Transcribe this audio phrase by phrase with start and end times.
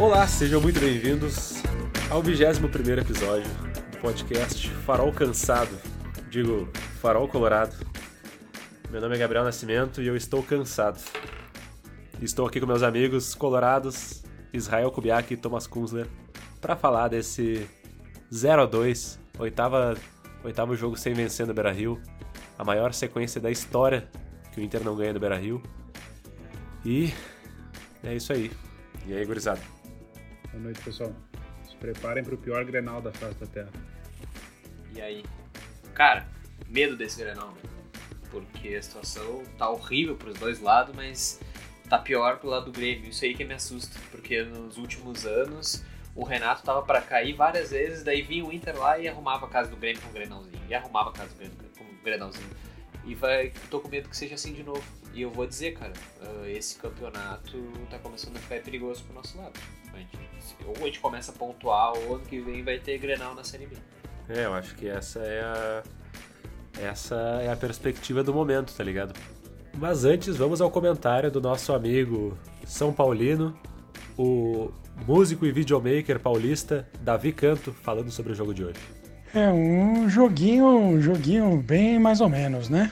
[0.00, 1.62] Olá, sejam muito bem-vindos
[2.08, 3.46] ao 21 episódio
[3.92, 5.78] do podcast Farol Cansado.
[6.30, 6.70] Digo,
[7.02, 7.76] Farol Colorado.
[8.90, 10.98] Meu nome é Gabriel Nascimento e eu estou cansado.
[12.18, 14.24] Estou aqui com meus amigos colorados,
[14.54, 16.06] Israel Kubiak e Thomas Kunzler,
[16.62, 17.68] para falar desse
[18.32, 19.94] 0 a 2 oitava,
[20.42, 22.00] oitavo jogo sem vencer no Beira-Rio,
[22.58, 24.08] a maior sequência da história
[24.50, 25.62] que o Inter não ganha no Beira-Rio.
[26.86, 27.12] E
[28.02, 28.50] é isso aí.
[29.06, 29.79] E aí, gurizada?
[30.52, 31.14] Boa noite, pessoal.
[31.68, 33.70] Se preparem para o pior Grenal da face da Terra.
[34.92, 35.24] E aí?
[35.94, 36.26] Cara,
[36.68, 37.70] medo desse Grenal, né?
[38.32, 41.40] Porque a situação tá horrível pros dois lados, mas
[41.88, 43.10] tá pior pro lado do Grêmio.
[43.10, 45.84] Isso aí que me assusta, porque nos últimos anos
[46.16, 49.48] o Renato tava para cair várias vezes, daí vinha o Inter lá e arrumava a
[49.48, 52.50] casa do Grêmio com o Grenalzinho, e arrumava a casa do Grêmio com o Grenalzinho.
[53.04, 54.82] E vai, tô com medo que seja assim de novo.
[55.14, 57.56] E eu vou dizer, cara, uh, esse campeonato
[57.88, 59.58] tá começando a ficar perigoso pro nosso lado.
[59.94, 60.18] A gente,
[60.66, 63.66] ou a gente começa a pontuar, ou ano que vem vai ter Grenal na Série
[63.66, 63.76] B.
[64.28, 65.82] É, eu acho que essa é a.
[66.80, 69.12] Essa é a perspectiva do momento, tá ligado?
[69.76, 73.56] Mas antes, vamos ao comentário do nosso amigo São Paulino,
[74.16, 74.70] o
[75.06, 78.78] músico e videomaker paulista Davi Canto, falando sobre o jogo de hoje.
[79.34, 82.90] É um joguinho, um joguinho bem mais ou menos, né?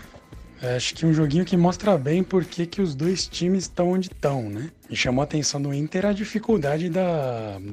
[0.61, 4.09] Acho que um joguinho que mostra bem por que, que os dois times estão onde
[4.09, 4.71] estão, né?
[4.91, 6.99] Me chamou a atenção do Inter a dificuldade do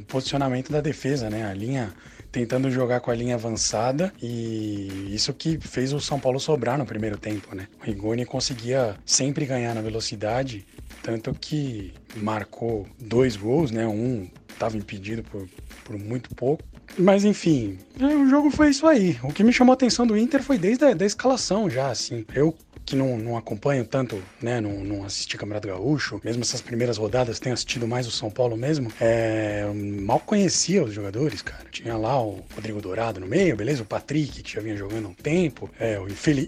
[0.07, 1.45] posicionamento da defesa, né?
[1.45, 1.93] A linha
[2.31, 6.85] tentando jogar com a linha avançada e isso que fez o São Paulo sobrar no
[6.85, 7.67] primeiro tempo, né?
[7.81, 10.65] O Rigoni conseguia sempre ganhar na velocidade,
[11.01, 13.87] tanto que marcou dois gols, né?
[13.87, 15.47] Um estava impedido por,
[15.83, 16.63] por muito pouco.
[16.97, 19.17] Mas enfim, o jogo foi isso aí.
[19.23, 22.25] O que me chamou a atenção do Inter foi desde a da escalação já, assim.
[22.33, 26.97] Eu que não, não acompanho tanto, né, não, não assisti Campeonato Gaúcho, mesmo essas primeiras
[26.97, 31.65] rodadas tenho assistido mais o São Paulo mesmo, é, mal conhecia os jogadores, cara.
[31.71, 33.83] Tinha lá o Rodrigo Dourado no meio, beleza?
[33.83, 35.69] O Patrick, que já vinha jogando há um tempo.
[35.79, 35.99] É,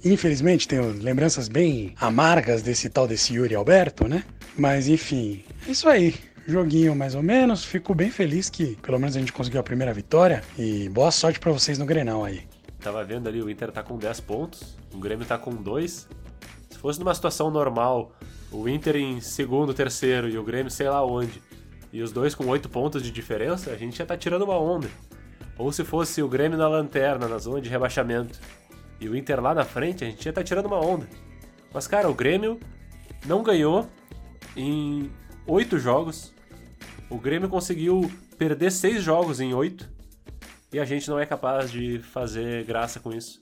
[0.06, 4.24] infelizmente tenho lembranças bem amargas desse tal desse Yuri Alberto, né?
[4.58, 6.16] Mas enfim, isso aí
[6.48, 7.66] joguinho mais ou menos.
[7.66, 11.40] Fico bem feliz que pelo menos a gente conseguiu a primeira vitória e boa sorte
[11.40, 12.44] para vocês no Grenal aí.
[12.80, 16.08] Tava vendo ali, o Inter tá com 10 pontos, o Grêmio tá com 2.
[16.78, 18.12] Se fosse numa situação normal,
[18.52, 21.42] o Inter em segundo, terceiro e o Grêmio sei lá onde,
[21.92, 24.88] e os dois com 8 pontos de diferença, a gente já tá tirando uma onda.
[25.58, 28.40] Ou se fosse o Grêmio na lanterna, na zona de rebaixamento,
[29.02, 31.10] e o Inter lá na frente, a gente já tá tirando uma onda.
[31.74, 32.60] Mas cara, o Grêmio
[33.26, 33.90] não ganhou
[34.56, 35.10] em
[35.48, 36.32] 8 jogos.
[37.10, 38.08] O Grêmio conseguiu
[38.38, 39.90] perder 6 jogos em 8
[40.72, 43.40] e a gente não é capaz de fazer graça com isso.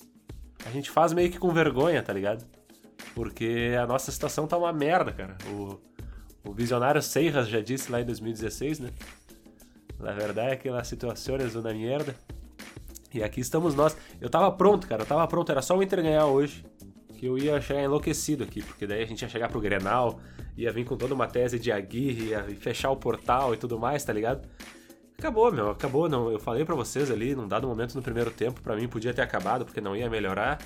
[0.66, 2.46] A gente faz meio que com vergonha, tá ligado?
[3.16, 5.38] Porque a nossa situação tá uma merda, cara.
[5.48, 5.80] O,
[6.44, 8.90] o visionário Seiras já disse lá em 2016, né?
[9.98, 12.14] Na verdade é que a situação é uma merda.
[13.14, 13.96] E aqui estamos nós.
[14.20, 15.04] Eu tava pronto, cara.
[15.04, 15.50] Eu tava pronto.
[15.50, 16.66] Era só o Inter ganhar hoje.
[17.18, 18.62] Que eu ia chegar enlouquecido aqui.
[18.62, 20.20] Porque daí a gente ia chegar pro Grenal.
[20.58, 22.32] Ia vir com toda uma tese de Aguirre.
[22.32, 24.46] Ia fechar o portal e tudo mais, tá ligado?
[25.18, 25.70] Acabou, meu.
[25.70, 26.10] Acabou.
[26.10, 29.14] Não, eu falei para vocês ali, num dado momento no primeiro tempo, para mim podia
[29.14, 30.60] ter acabado, porque não ia melhorar.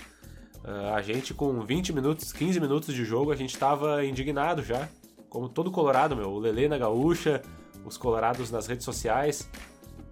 [0.63, 4.87] Uh, a gente, com 20 minutos, 15 minutos de jogo, a gente tava indignado já.
[5.29, 6.29] Como todo colorado, meu.
[6.29, 7.41] O Lele na gaúcha,
[7.85, 9.49] os colorados nas redes sociais.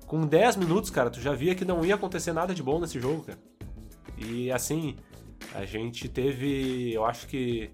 [0.06, 3.00] Com 10 minutos, cara, tu já via que não ia acontecer nada de bom nesse
[3.00, 3.40] jogo, cara.
[4.18, 4.96] E assim,
[5.54, 7.70] a gente teve, eu acho que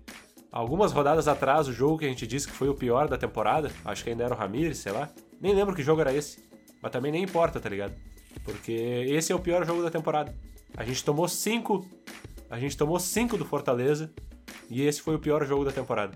[0.51, 3.71] algumas rodadas atrás, o jogo que a gente disse que foi o pior da temporada,
[3.85, 5.09] acho que ainda era o Ramirez, sei lá.
[5.39, 6.43] Nem lembro que jogo era esse.
[6.81, 7.93] Mas também nem importa, tá ligado?
[8.43, 10.33] Porque esse é o pior jogo da temporada.
[10.75, 11.85] A gente tomou 5
[12.53, 14.11] a gente tomou 5 do Fortaleza
[14.69, 16.15] e esse foi o pior jogo da temporada.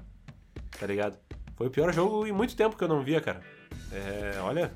[0.79, 1.17] Tá ligado?
[1.55, 3.41] Foi o pior jogo em muito tempo que eu não via, cara.
[3.91, 4.71] É, olha,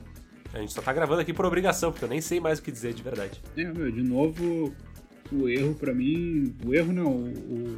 [0.51, 2.71] a gente só tá gravando aqui por obrigação, porque eu nem sei mais o que
[2.71, 3.39] dizer de verdade.
[3.55, 4.73] É, meu, de novo,
[5.31, 6.55] o erro para mim.
[6.65, 7.77] O erro não, o,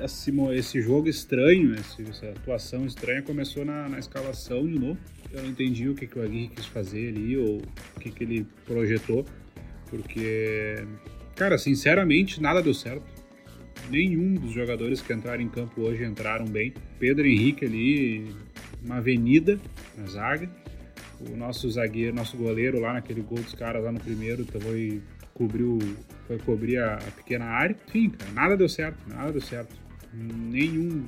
[0.00, 4.98] esse, esse jogo estranho, essa atuação estranha começou na, na, escalação de novo.
[5.32, 7.62] Eu não entendi o que, que o Aguirre quis fazer ali, ou
[7.96, 9.26] o que, que ele projetou,
[9.90, 10.86] porque
[11.36, 13.04] Cara, sinceramente, nada deu certo.
[13.90, 16.72] Nenhum dos jogadores que entraram em campo hoje entraram bem.
[16.98, 18.34] Pedro Henrique ali,
[18.82, 19.58] uma avenida
[19.96, 20.48] na zaga.
[21.20, 25.00] O nosso zagueiro, nosso goleiro lá naquele gol dos caras lá no primeiro foi
[25.34, 25.78] cobriu,
[26.26, 27.76] foi cobrir a, a pequena área.
[27.88, 29.74] Enfim, cara, nada deu certo, nada deu certo.
[30.12, 31.04] Nenhum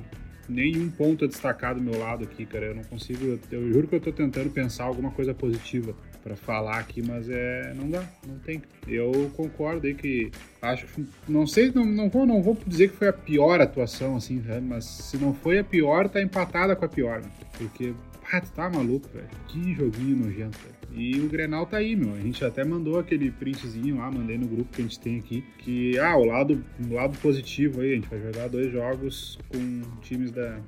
[0.47, 2.67] nenhum ponto a destacar do meu lado aqui, cara.
[2.67, 3.39] Eu não consigo.
[3.51, 5.95] Eu juro que eu tô tentando pensar alguma coisa positiva
[6.25, 8.59] para falar aqui, mas é não dá, não tem.
[8.87, 10.87] Eu concordo aí que acho,
[11.27, 14.59] não sei, não, não vou, não vou dizer que foi a pior atuação assim, né?
[14.59, 17.29] mas se não foi a pior, tá empatada com a pior, né?
[17.55, 17.93] porque
[18.31, 19.27] Ah, tu tá maluco, velho.
[19.47, 20.75] Que joguinho nojento, velho.
[20.99, 22.15] E o Grenal tá aí, meu.
[22.15, 25.43] A gente até mandou aquele printzinho lá, mandei no grupo que a gente tem aqui.
[25.59, 29.81] Que, ah, o lado, o lado positivo aí, a gente vai jogar dois jogos com
[30.01, 30.59] times da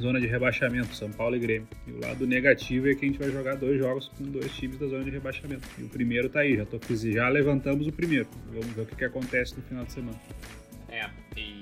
[0.00, 1.68] zona de rebaixamento, São Paulo e Grêmio.
[1.86, 4.78] E o lado negativo é que a gente vai jogar dois jogos com dois times
[4.78, 5.66] da zona de rebaixamento.
[5.78, 8.28] E o primeiro tá aí, já, tô, já levantamos o primeiro.
[8.48, 10.20] Vamos ver o que, que acontece no final de semana.
[10.88, 11.60] É, e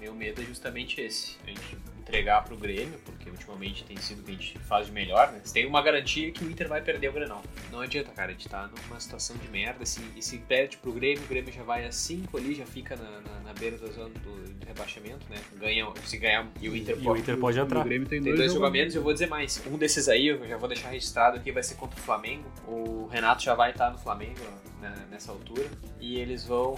[0.00, 1.36] meu medo é justamente esse.
[1.46, 1.76] A gente
[2.08, 5.40] entregar pro Grêmio, porque ultimamente tem sido o que a gente faz de melhor, né?
[5.44, 7.42] Você tem uma garantia que o Inter vai perder o Grenal.
[7.70, 10.90] Não adianta, cara, a gente tá numa situação de merda, assim, e se perde pro
[10.90, 13.88] Grêmio, o Grêmio já vai a 5 ali, já fica na, na, na, beira da
[13.88, 15.36] zona do, rebaixamento, né?
[15.58, 17.20] Ganha, se ganhar, e o Inter e pode...
[17.20, 17.80] O Inter pode entrar.
[17.80, 19.62] O Grêmio tem, tem dois, dois jogamentos, eu vou dizer mais.
[19.66, 22.44] Um desses aí, eu já vou deixar registrado aqui, vai ser contra o Flamengo.
[22.66, 24.40] O Renato já vai estar no Flamengo
[24.80, 25.66] né, nessa altura,
[26.00, 26.76] e eles vão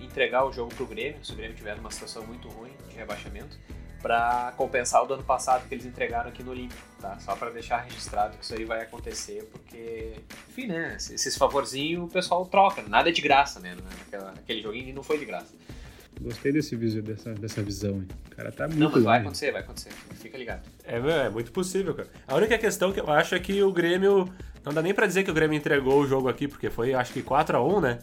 [0.00, 3.56] entregar o jogo pro Grêmio, se o Grêmio tiver numa situação muito ruim de rebaixamento
[4.02, 7.18] para compensar o do ano passado que eles entregaram aqui no Olímpico, tá?
[7.20, 10.14] Só para deixar registrado que isso aí vai acontecer, porque,
[10.50, 10.96] enfim, né?
[10.98, 13.76] Esses favorzinhos o pessoal troca, nada é de graça, né?
[14.06, 15.54] Aquela, aquele joguinho não foi de graça.
[16.20, 18.08] Gostei desse vídeo, dessa, dessa visão, hein?
[18.30, 19.26] O cara tá muito Não, mas vai longe.
[19.26, 19.90] acontecer, vai acontecer.
[20.14, 20.62] Fica ligado.
[20.84, 20.96] É,
[21.26, 22.08] é muito possível, cara.
[22.28, 24.32] A única questão que eu acho é que o Grêmio.
[24.64, 27.12] Não dá nem pra dizer que o Grêmio entregou o jogo aqui, porque foi acho
[27.12, 27.98] que 4 a 1 né?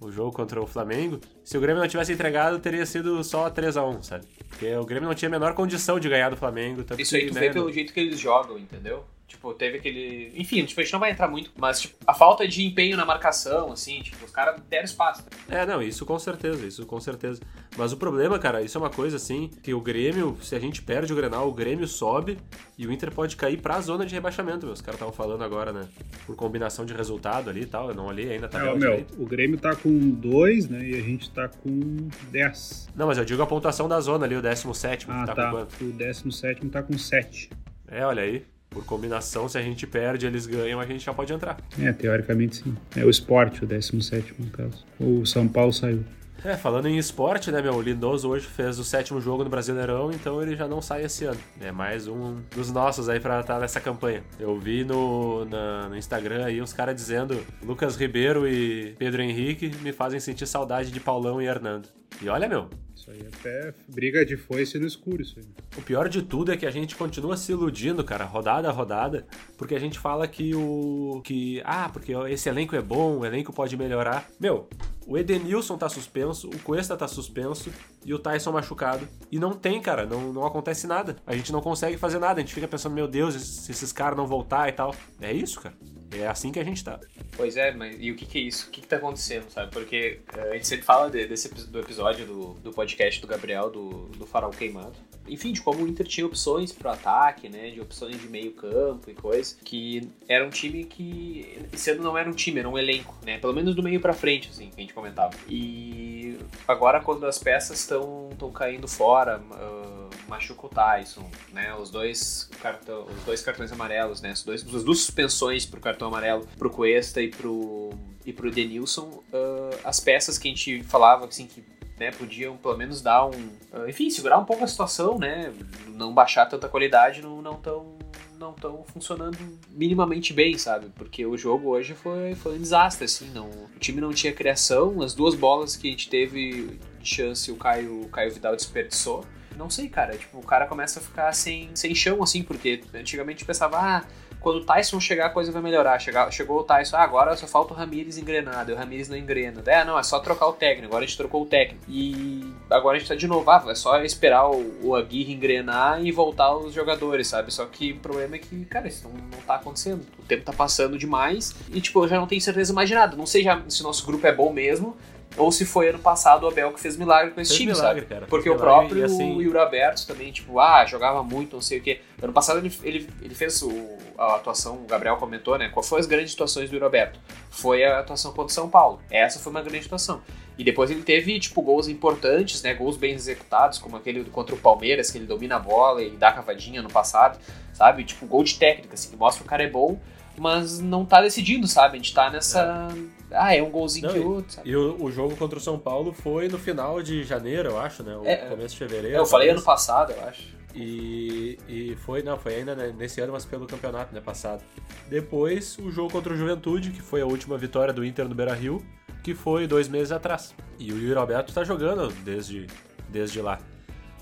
[0.00, 1.20] o jogo contra o Flamengo.
[1.42, 4.26] Se o Grêmio não tivesse entregado, teria sido só 3 a 1 sabe?
[4.48, 6.84] Porque o Grêmio não tinha a menor condição de ganhar do Flamengo.
[6.98, 9.04] Isso aí que, tu né, vê pelo jeito que eles jogam, entendeu?
[9.34, 10.32] Tipo, teve aquele.
[10.36, 13.04] Enfim, tipo, a gente não vai entrar muito, mas tipo, a falta de empenho na
[13.04, 15.24] marcação, assim, tipo, os caras deram espaço.
[15.48, 17.40] É, não, isso com certeza, isso com certeza.
[17.76, 20.80] Mas o problema, cara, isso é uma coisa assim, que o Grêmio, se a gente
[20.80, 22.38] perde o Grenal, o Grêmio sobe
[22.78, 24.72] e o Inter pode cair pra zona de rebaixamento, meu.
[24.72, 25.88] Os caras estavam falando agora, né?
[26.24, 29.26] Por combinação de resultado ali e tal, eu não olhei ainda, tá É, meu, o
[29.26, 32.88] Grêmio tá com 2, né, e a gente tá com 10.
[32.94, 35.50] Não, mas eu digo a pontuação da zona ali, o 17 Ah, tá, tá.
[35.50, 35.84] com quanto?
[35.84, 37.50] O 17 tá com 7.
[37.88, 38.44] É, olha aí.
[38.74, 41.56] Por combinação, se a gente perde, eles ganham, a gente já pode entrar.
[41.80, 42.76] É, teoricamente sim.
[42.96, 44.84] É o esporte, o 17 no caso.
[44.98, 46.04] O São Paulo saiu.
[46.42, 47.74] É, falando em esporte, né, meu?
[47.74, 51.24] O Lindoso hoje fez o sétimo jogo no Brasileirão, então ele já não sai esse
[51.24, 51.40] ano.
[51.58, 54.22] É mais um dos nossos aí pra estar nessa campanha.
[54.38, 59.70] Eu vi no, na- no Instagram aí os caras dizendo Lucas Ribeiro e Pedro Henrique
[59.80, 61.88] me fazem sentir saudade de Paulão e Hernando.
[62.20, 65.44] E olha, meu, Isso aí até briga de foice no escuro, isso aí.
[65.76, 69.26] o pior de tudo é que a gente continua se iludindo, cara, rodada a rodada,
[69.58, 71.20] porque a gente fala que o.
[71.24, 71.60] que.
[71.64, 74.28] Ah, porque esse elenco é bom, o elenco pode melhorar.
[74.38, 74.68] Meu,
[75.06, 77.70] o Edenilson tá suspenso, o Cuesta tá suspenso
[78.04, 79.06] e o Tyson machucado.
[79.30, 81.16] E não tem, cara, não, não acontece nada.
[81.26, 84.16] A gente não consegue fazer nada, a gente fica pensando, meu Deus, se esses caras
[84.16, 84.94] não voltar e tal.
[85.20, 85.74] É isso, cara.
[86.20, 86.98] É assim que a gente tá.
[87.36, 88.68] Pois é, mas e o que, que é isso?
[88.68, 89.70] O que, que tá acontecendo, sabe?
[89.72, 93.70] Porque eh, a gente sempre fala de- desse do episódio do, do podcast do Gabriel,
[93.70, 94.94] do, do Farol Queimado.
[95.26, 97.70] Enfim, de como o Inter tinha opções pro ataque, né?
[97.70, 99.56] De opções de meio campo e coisa.
[99.64, 101.58] Que era um time que
[101.88, 103.38] ano não era um time, era um elenco, né?
[103.38, 105.34] Pelo menos do meio pra frente, assim, que a gente comentava.
[105.48, 106.38] E
[106.68, 111.74] agora quando as peças estão caindo fora, ah, machuca o Tyson, né?
[111.74, 114.30] Os dois, cartão, os dois cartões amarelos, né?
[114.30, 117.90] As, dois, as duas suspensões pro cartão amarelo, pro Cuesta e pro,
[118.24, 119.22] e pro Denilson.
[119.32, 121.62] ah, as peças que a gente falava, assim, que
[121.98, 123.50] né, podiam pelo menos dar um...
[123.72, 125.52] ah, enfim, segurar um pouco a situação, né?
[125.88, 127.94] Não baixar tanta qualidade, não, não tão
[128.38, 129.38] não estão funcionando
[129.70, 130.90] minimamente bem, sabe?
[130.96, 135.02] Porque o jogo hoje foi, foi um desastre, assim, não, o time não tinha criação,
[135.02, 139.24] as duas bolas que a gente teve de chance o Caio, o Caio Vidal desperdiçou.
[139.56, 143.44] Não sei, cara, tipo, o cara começa a ficar sem, sem chão, assim, porque antigamente
[143.44, 144.04] pensava, ah,
[144.44, 145.98] quando o Tyson chegar a coisa vai melhorar.
[145.98, 149.62] Chegar, chegou o Tyson, ah, agora só falta o Ramires engrenado, o Ramires não engrena.
[149.64, 151.82] É, não, é só trocar o técnico, agora a gente trocou o técnico.
[151.88, 156.04] E agora a gente tá de novo, ah, é só esperar o, o Aguirre engrenar
[156.04, 157.50] e voltar os jogadores, sabe?
[157.50, 160.04] Só que o problema é que, cara, isso não, não tá acontecendo.
[160.18, 163.16] O tempo tá passando demais e, tipo, eu já não tenho certeza mais de nada.
[163.16, 164.94] Não sei já se nosso grupo é bom mesmo.
[165.36, 168.02] Ou se foi ano passado o Abel que fez milagre com esse Fez time, milagre,
[168.02, 168.14] sabe?
[168.14, 171.78] cara, Porque o próprio e, assim- Yuri Alberto também, tipo, ah, jogava muito, não sei
[171.78, 172.00] o quê.
[172.22, 173.70] Ano passado ele, ele, ele fez o,
[174.16, 175.68] a atuação, o Gabriel comentou, né?
[175.70, 177.18] Qual foi as grandes atuações do Yuri Alberto?
[177.50, 179.00] Foi a atuação contra o São Paulo.
[179.10, 180.22] Essa foi uma grande atuação.
[180.56, 182.72] E depois ele teve, tipo, gols importantes, né?
[182.74, 186.28] Gols bem executados, como aquele contra o Palmeiras, que ele domina a bola e dá
[186.28, 187.40] a cavadinha no passado,
[187.72, 188.04] sabe?
[188.04, 189.98] Tipo, gol de técnica, assim, que mostra que o cara é bom,
[190.38, 191.94] mas não tá decidindo, sabe?
[191.94, 192.88] A gente tá nessa.
[193.34, 194.70] Ah, é um golzinho Não, e- outro, sabe?
[194.70, 198.02] E o, o jogo contra o São Paulo foi no final de janeiro, eu acho,
[198.02, 198.16] né?
[198.16, 199.16] O É, começo de fevereiro.
[199.16, 200.54] Eu falei ano passado, eu acho.
[200.74, 204.62] E, e foi, não, foi ainda né, nesse ano, mas pelo campeonato, né, passado.
[205.08, 208.84] Depois, o jogo contra o Juventude, que foi a última vitória do Inter no Beira-Rio,
[209.22, 210.54] que foi dois meses atrás.
[210.78, 212.66] E o Yuri Alberto tá jogando desde,
[213.08, 213.60] desde lá.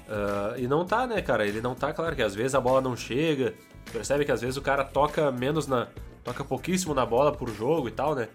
[0.08, 1.46] Ah, e não tá, né, cara?
[1.46, 3.54] Ele não tá, claro que às vezes a bola não chega,
[3.90, 5.88] Percebe que às vezes o cara toca menos na.
[6.22, 8.28] toca pouquíssimo na bola por jogo e tal, né?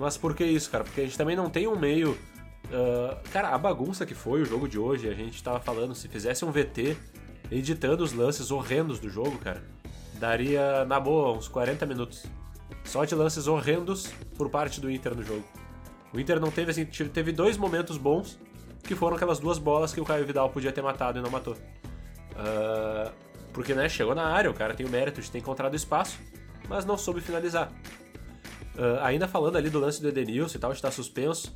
[0.00, 0.82] Mas por que isso, cara?
[0.82, 2.12] Porque a gente também não tem um meio.
[2.12, 6.08] Uh, cara, a bagunça que foi o jogo de hoje, a gente tava falando, se
[6.08, 6.96] fizesse um VT
[7.50, 9.62] editando os lances horrendos do jogo, cara,
[10.14, 12.24] daria, na boa, uns 40 minutos.
[12.82, 14.06] Só de lances horrendos
[14.38, 15.44] por parte do Inter no jogo.
[16.14, 18.38] O Inter não teve assim, teve dois momentos bons,
[18.82, 21.54] que foram aquelas duas bolas que o Caio Vidal podia ter matado e não matou.
[21.54, 23.12] Uh,
[23.52, 26.18] porque, né, chegou na área, o cara tem o mérito de ter encontrado espaço,
[26.68, 27.70] mas não soube finalizar.
[28.76, 31.54] Uh, ainda falando ali do lance do Edenilson e tal, de estar suspenso,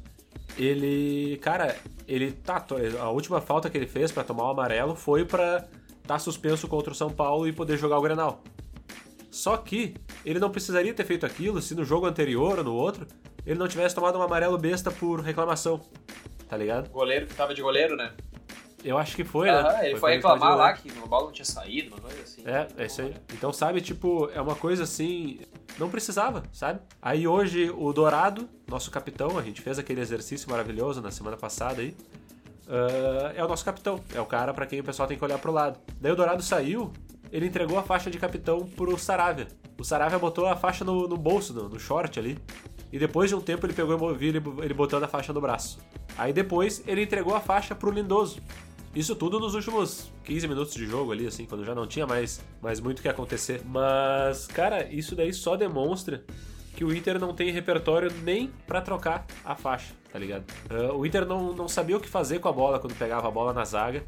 [0.59, 2.65] ele, cara, ele tá,
[3.01, 5.69] a última falta que ele fez para tomar o amarelo foi para estar
[6.07, 8.43] tá suspenso contra o São Paulo e poder jogar o Grenal.
[9.31, 9.95] Só que
[10.25, 13.07] ele não precisaria ter feito aquilo se no jogo anterior ou no outro
[13.47, 15.81] ele não tivesse tomado um amarelo besta por reclamação.
[16.49, 16.89] Tá ligado?
[16.91, 18.13] Goleiro que tava de goleiro, né?
[18.85, 19.61] Eu acho que foi, né?
[19.81, 22.43] Ele foi, foi reclamar lá que a bola não tinha saído, uma coisa assim.
[22.45, 23.15] É, é isso aí.
[23.33, 25.41] Então, sabe, tipo, é uma coisa assim.
[25.79, 26.81] Não precisava, sabe?
[27.03, 31.81] Aí hoje o Dourado, nosso capitão, a gente fez aquele exercício maravilhoso na semana passada
[31.81, 31.97] aí.
[32.67, 35.39] Uh, é o nosso capitão, é o cara para quem o pessoal tem que olhar
[35.39, 35.79] pro lado.
[36.01, 36.93] Daí o Dourado saiu,
[37.31, 39.49] ele entregou a faixa de capitão pro Saravia.
[39.79, 42.39] O Saravia botou a faixa no, no bolso, no, no, short ali.
[42.93, 45.81] E depois de um tempo ele pegou e ele, ele botando a faixa no braço.
[46.17, 48.41] Aí depois ele entregou a faixa pro Lindoso.
[48.95, 52.41] Isso tudo nos últimos 15 minutos de jogo ali, assim, quando já não tinha mais,
[52.63, 53.61] mais muito o que acontecer.
[53.65, 56.25] Mas, cara, isso daí só demonstra
[56.77, 60.45] que o Inter não tem repertório nem para trocar a faixa, tá ligado?
[60.71, 63.31] Uh, o Inter não, não sabia o que fazer com a bola quando pegava a
[63.31, 64.05] bola na zaga.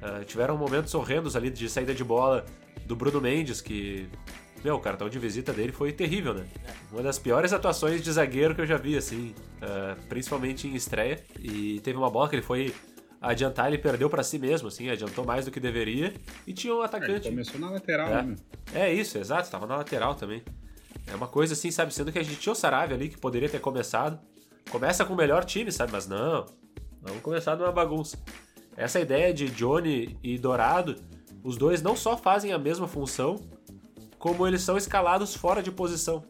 [0.00, 2.44] Uh, tiveram momentos horrendos ali de saída de bola
[2.86, 4.08] do Bruno Mendes, que.
[4.64, 6.46] Meu, o cartão de visita dele foi terrível, né?
[6.92, 11.22] Uma das piores atuações de zagueiro que eu já vi, assim, uh, principalmente em estreia.
[11.38, 12.72] E teve uma bola que ele foi
[13.22, 16.12] adiantar, ele perdeu para si mesmo, assim, adiantou mais do que deveria.
[16.46, 17.28] E tinha um atacante.
[17.28, 18.22] É, ele começou na lateral, é.
[18.22, 18.36] né?
[18.74, 20.42] É isso, exato, estava na lateral também.
[21.06, 21.94] É uma coisa assim, sabe?
[21.94, 24.18] Sendo que a gente tinha o Saravia ali que poderia ter começado.
[24.70, 25.92] Começa com o melhor time, sabe?
[25.92, 26.46] Mas não,
[27.00, 28.18] vamos começar numa bagunça.
[28.76, 30.96] Essa ideia de Johnny e Dourado,
[31.42, 33.40] os dois não só fazem a mesma função,
[34.18, 36.24] como eles são escalados fora de posição.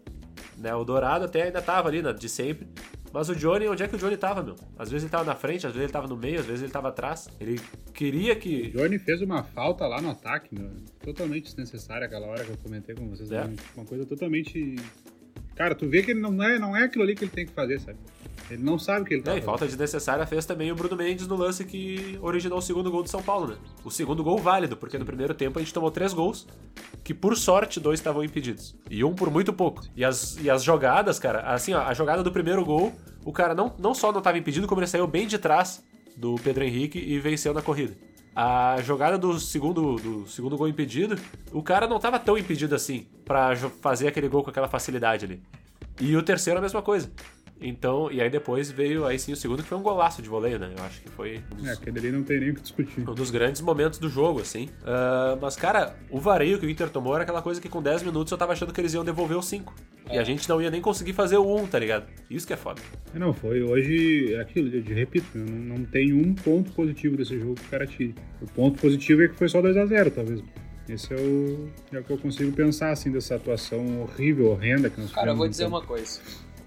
[0.57, 0.75] Né?
[0.75, 2.69] O Dourado até ainda estava ali, né, de sempre,
[3.13, 4.57] mas o Johnny, onde é que o Johnny tava, meu?
[4.79, 6.73] Às vezes ele tava na frente, às vezes ele tava no meio, às vezes ele
[6.73, 7.29] tava atrás.
[7.39, 7.61] Ele
[7.93, 8.73] queria que.
[8.75, 10.71] O Johnny fez uma falta lá no ataque, meu.
[11.05, 13.31] Totalmente desnecessária aquela hora que eu comentei com vocês.
[13.31, 13.49] É.
[13.77, 14.77] Uma coisa totalmente.
[15.57, 17.53] Cara, tu vê que ele não é, não é aquilo ali que ele tem que
[17.53, 17.99] fazer, sabe?
[18.51, 20.97] Ele não sabe o que ele tá é, e falta desnecessária fez também o Bruno
[20.97, 23.57] Mendes no lance que originou o segundo gol do São Paulo, né?
[23.85, 26.47] O segundo gol válido, porque no primeiro tempo a gente tomou três gols,
[27.03, 28.75] que por sorte dois estavam impedidos.
[28.91, 29.83] E um por muito pouco.
[29.97, 32.93] E as, e as jogadas, cara, assim, ó, a jogada do primeiro gol,
[33.25, 35.83] o cara não, não só não estava impedido, como ele saiu bem de trás
[36.17, 37.97] do Pedro Henrique e venceu na corrida.
[38.35, 41.19] A jogada do segundo, do segundo gol impedido,
[41.53, 45.43] o cara não estava tão impedido assim para fazer aquele gol com aquela facilidade ali.
[46.01, 47.11] E o terceiro a mesma coisa.
[47.63, 50.59] Então, e aí depois veio aí sim o segundo, que foi um golaço de voleio,
[50.59, 50.73] né?
[50.77, 51.41] Eu acho que foi.
[51.53, 53.09] Um dos, é, aquele ali não tem nem o que discutir.
[53.09, 54.69] Um dos grandes momentos do jogo, assim.
[54.83, 58.03] Uh, mas, cara, o vareio que o Inter tomou era aquela coisa que com 10
[58.03, 59.73] minutos eu tava achando que eles iam devolver o 5.
[60.09, 60.17] É.
[60.17, 62.07] E a gente não ia nem conseguir fazer o 1, tá ligado?
[62.29, 62.83] Isso que é foda.
[63.15, 64.35] É, não, foi hoje.
[64.35, 67.87] É aquilo, eu repito, não, não tem um ponto positivo desse jogo que o cara
[67.87, 68.15] tire.
[68.41, 70.43] O ponto positivo é que foi só 2x0, talvez.
[70.89, 75.01] Esse é o, é o que eu consigo pensar, assim, dessa atuação horrível, horrenda que
[75.01, 76.21] nós Cara, eu vou dizer uma coisa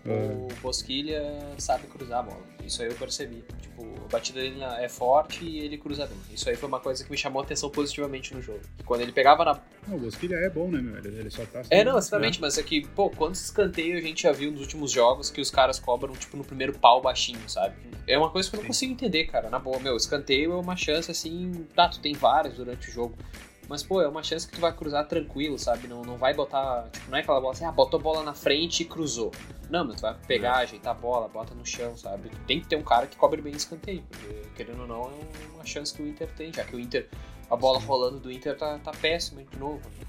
[0.06, 1.24] o Bosquilha
[1.58, 2.44] sabe cruzar a bola.
[2.64, 3.44] Isso aí eu percebi.
[3.62, 6.18] Tipo, a batida dele é forte e ele cruza bem.
[6.32, 8.62] Isso aí foi uma coisa que me chamou a atenção positivamente no jogo.
[8.86, 9.60] Quando ele pegava na.
[9.88, 10.98] Não, o Bosquilha é bom, né, meu?
[10.98, 11.64] Ele só tá.
[11.70, 14.92] É, não, exatamente, mas é que, pô, quantos escanteios a gente já viu nos últimos
[14.92, 17.76] jogos que os caras cobram, tipo, no primeiro pau baixinho, sabe?
[18.08, 19.50] É uma coisa que eu não consigo entender, cara.
[19.50, 21.66] Na boa, meu, escanteio é uma chance assim.
[21.76, 23.18] Tá, tu tem várias durante o jogo.
[23.68, 25.88] Mas, pô, é uma chance que tu vai cruzar tranquilo, sabe?
[25.88, 26.88] Não, não vai botar.
[26.92, 29.32] Tipo, não é aquela bola assim, ah, botou a bola na frente e cruzou.
[29.70, 30.64] Não, mas tu vai pegar, é.
[30.64, 32.30] ajeitar a bola, bota no chão, sabe?
[32.46, 34.04] Tem que ter um cara que cobre bem escanteio.
[34.10, 37.10] Porque, querendo ou não, é uma chance que o Inter tem, já que o Inter.
[37.50, 37.88] A bola Sim.
[37.88, 39.82] rolando do Inter tá, tá péssima de novo.
[39.90, 40.06] Né?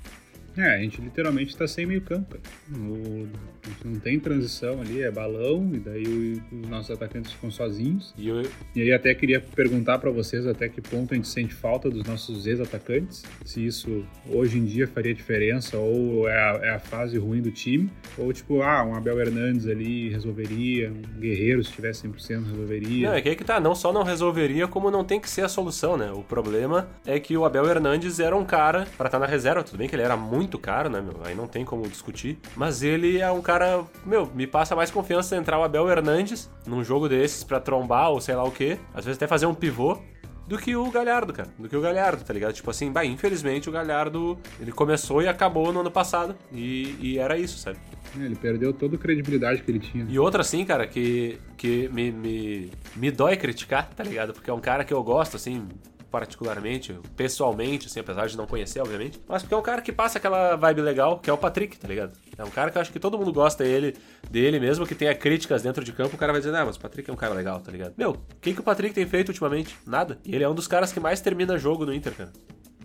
[0.57, 2.39] É, a gente literalmente está sem meio campo.
[2.73, 3.29] O,
[3.65, 8.15] a gente não tem transição ali, é balão, e daí os nossos atacantes ficam sozinhos.
[8.17, 8.43] E, eu...
[8.75, 12.05] e aí até queria perguntar para vocês até que ponto a gente sente falta dos
[12.05, 17.19] nossos ex-atacantes, se isso hoje em dia faria diferença, ou é a, é a, fase
[17.19, 22.09] ruim do time, ou tipo, ah, um Abel Hernandes ali resolveria, um Guerreiro se tivesse
[22.09, 23.09] 100% resolveria.
[23.09, 25.43] Não, é que aí que tá, não só não resolveria, como não tem que ser
[25.43, 26.11] a solução, né?
[26.13, 29.63] O problema é que o Abel Hernandes era um cara para estar tá na reserva,
[29.63, 31.17] tudo bem que ele era muito muito caro, né, meu?
[31.25, 32.39] Aí não tem como discutir.
[32.55, 36.85] Mas ele é um cara, meu, me passa mais confiança entrar o Abel Hernandes num
[36.85, 38.79] jogo desses para trombar ou sei lá o quê.
[38.95, 39.99] Às vezes até fazer um pivô
[40.47, 41.49] do que o Galhardo, cara.
[41.59, 42.53] Do que o Galhardo, tá ligado?
[42.53, 46.37] Tipo assim, bah, infelizmente o Galhardo, ele começou e acabou no ano passado.
[46.53, 47.79] E, e era isso, sabe?
[48.17, 50.07] É, ele perdeu toda a credibilidade que ele tinha.
[50.09, 54.33] E outra, assim, cara, que, que me, me, me dói criticar, tá ligado?
[54.33, 55.67] Porque é um cara que eu gosto, assim,
[56.11, 59.21] particularmente, pessoalmente, assim, apesar de não conhecer, obviamente.
[59.27, 61.89] Mas porque é um cara que passa aquela vibe legal, que é o Patrick, tá
[61.89, 62.17] ligado?
[62.37, 63.97] É um cara que eu acho que todo mundo gosta dele,
[64.31, 66.81] dele mesmo, que tenha críticas dentro de campo, o cara vai dizer, ah, mas o
[66.81, 67.95] Patrick é um cara legal, tá ligado?
[67.97, 69.77] Meu, o que, que o Patrick tem feito ultimamente?
[69.87, 70.19] Nada.
[70.25, 72.33] E ele é um dos caras que mais termina jogo no Inter, cara.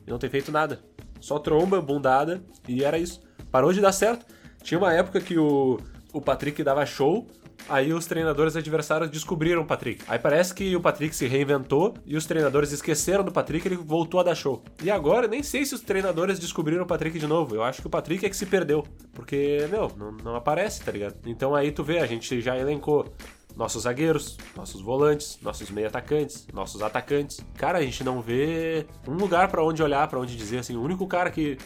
[0.06, 0.80] E não tem feito nada.
[1.20, 3.22] Só tromba, bundada, e era isso.
[3.52, 4.26] Parou de dar certo.
[4.64, 5.80] Tinha uma época que o,
[6.12, 7.28] o Patrick dava show,
[7.70, 10.04] Aí os treinadores adversários descobriram o Patrick.
[10.08, 13.78] Aí parece que o Patrick se reinventou e os treinadores esqueceram do Patrick e ele
[13.78, 14.64] voltou a dar show.
[14.84, 17.56] E agora, nem sei se os treinadores descobriram o Patrick de novo.
[17.56, 18.84] Eu acho que o Patrick é que se perdeu.
[19.14, 21.16] Porque, meu, não, não aparece, tá ligado?
[21.26, 23.12] Então aí tu vê, a gente já elencou
[23.56, 27.42] nossos zagueiros, nossos volantes, nossos meio atacantes, nossos atacantes.
[27.56, 30.82] Cara, a gente não vê um lugar para onde olhar, para onde dizer assim, o
[30.82, 31.58] único cara que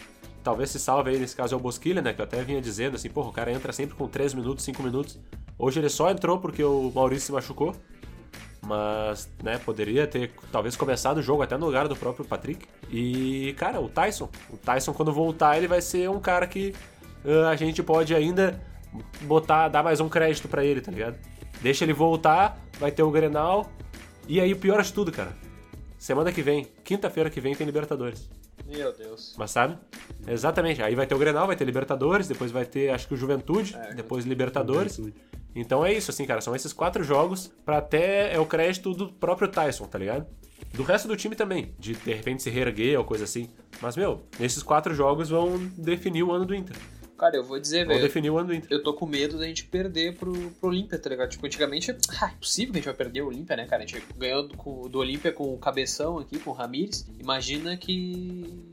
[0.43, 2.95] talvez se salve aí nesse caso é o Bosquilha, né, que eu até vinha dizendo
[2.95, 5.19] assim, porra, o cara entra sempre com 3 minutos, 5 minutos.
[5.57, 7.75] Hoje ele só entrou porque o Maurício se machucou.
[8.61, 12.65] Mas, né, poderia ter talvez começado o jogo até no lugar do próprio Patrick.
[12.89, 14.29] E, cara, o Tyson.
[14.49, 16.73] O Tyson, quando voltar, ele vai ser um cara que
[17.23, 18.59] uh, a gente pode ainda
[19.21, 21.15] botar, dar mais um crédito para ele, tá ligado?
[21.61, 23.69] Deixa ele voltar, vai ter o Grenal.
[24.27, 25.35] E aí, o pior de tudo, cara.
[25.97, 28.27] Semana que vem, quinta-feira que vem, tem Libertadores.
[28.65, 29.35] Meu Deus.
[29.37, 29.77] Mas sabe?
[30.27, 30.81] Exatamente.
[30.81, 33.75] Aí vai ter o Grenal, vai ter Libertadores, depois vai ter, acho que o Juventude,
[33.75, 34.95] é, depois Libertadores.
[34.95, 35.23] Juventude.
[35.55, 36.41] Então é isso, assim, cara.
[36.41, 40.27] São esses quatro jogos pra até é o crédito do próprio Tyson, tá ligado?
[40.73, 43.49] Do resto do time também, de de repente se reerguer ou coisa assim.
[43.81, 46.75] Mas, meu, esses quatro jogos vão definir o ano do Inter.
[47.17, 47.99] Cara, eu vou dizer, velho.
[47.99, 48.67] Vão definir o ano do Inter.
[48.69, 51.29] Eu tô com medo da gente perder pro, pro Olímpia, tá ligado?
[51.29, 51.95] Tipo, antigamente.
[52.21, 53.83] Ah, é possível que a gente vai perder o Olímpia, né, cara?
[53.83, 57.05] A gente ganhou do, do Olímpia com o Cabeção aqui, com o Ramires.
[57.19, 58.67] Imagina que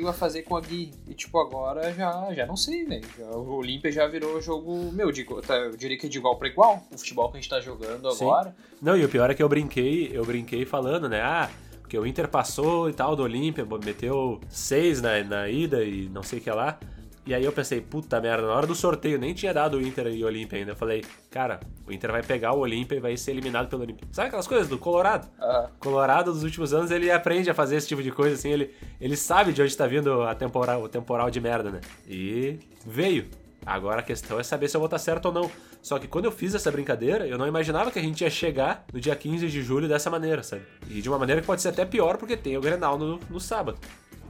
[0.00, 0.92] que vai fazer com a Gui.
[1.08, 3.04] E, tipo, agora já, já não sei, velho.
[3.18, 6.82] O Olímpia já virou jogo, meu, de, tá, eu diria que de igual para igual.
[6.92, 8.24] O futebol que a gente tá jogando Sim.
[8.24, 8.54] agora.
[8.80, 11.20] Não, e o pior é que eu brinquei, eu brinquei falando, né?
[11.20, 16.08] Ah, porque o Inter passou e tal do Olímpia, meteu seis na, na ida e
[16.08, 16.78] não sei o que lá.
[17.26, 20.08] E aí eu pensei, puta merda, na hora do sorteio nem tinha dado o Inter
[20.08, 20.72] e o Olímpia ainda.
[20.72, 24.06] Eu falei, cara, o Inter vai pegar o Olímpia e vai ser eliminado pelo Olímpia.
[24.12, 25.26] Sabe aquelas coisas do Colorado?
[25.40, 25.68] Uhum.
[25.78, 29.16] Colorado, dos últimos anos, ele aprende a fazer esse tipo de coisa, assim, ele, ele
[29.16, 31.80] sabe de onde tá vindo a temporal, o temporal de merda, né?
[32.06, 33.26] E veio.
[33.64, 35.50] Agora a questão é saber se eu vou estar certo ou não.
[35.80, 38.84] Só que quando eu fiz essa brincadeira, eu não imaginava que a gente ia chegar
[38.92, 40.62] no dia 15 de julho dessa maneira, sabe?
[40.90, 43.40] E de uma maneira que pode ser até pior, porque tem o Grenal no, no
[43.40, 43.78] sábado.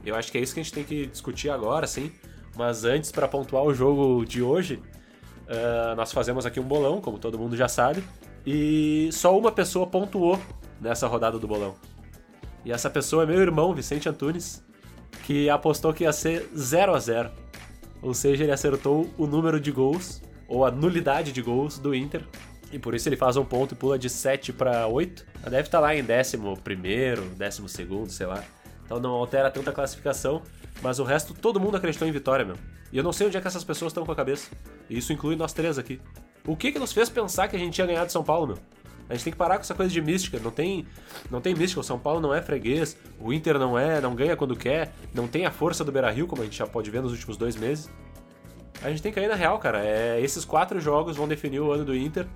[0.05, 2.11] Eu acho que é isso que a gente tem que discutir agora, assim.
[2.55, 4.81] Mas antes, para pontuar o jogo de hoje,
[5.47, 8.03] uh, nós fazemos aqui um bolão, como todo mundo já sabe,
[8.45, 10.39] e só uma pessoa pontuou
[10.79, 11.75] nessa rodada do bolão.
[12.63, 14.63] E essa pessoa é meu irmão, Vicente Antunes,
[15.25, 17.31] que apostou que ia ser 0 a 0
[18.01, 22.23] Ou seja, ele acertou o número de gols, ou a nulidade de gols do Inter.
[22.71, 25.25] E por isso ele faz um ponto e pula de 7 para 8.
[25.43, 28.43] Deve estar tá lá em décimo primeiro, décimo segundo, sei lá.
[28.83, 30.41] Então não altera tanta classificação.
[30.81, 32.55] Mas o resto, todo mundo acreditou em vitória, meu.
[32.91, 34.51] E eu não sei onde é que essas pessoas estão com a cabeça.
[34.89, 35.99] E isso inclui nós três aqui.
[36.45, 38.57] O que que nos fez pensar que a gente ia ganhar de São Paulo, meu?
[39.09, 40.39] A gente tem que parar com essa coisa de mística.
[40.39, 40.85] Não tem,
[41.29, 41.79] não tem mística.
[41.79, 42.97] O São Paulo não é freguês.
[43.19, 44.93] O Inter não é, não ganha quando quer.
[45.13, 47.37] Não tem a força do Beira Rio, como a gente já pode ver nos últimos
[47.37, 47.89] dois meses.
[48.81, 49.83] A gente tem que ir na real, cara.
[49.85, 52.27] É, esses quatro jogos vão definir o ano do Inter.